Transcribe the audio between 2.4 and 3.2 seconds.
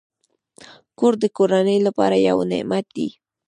نعمت دی.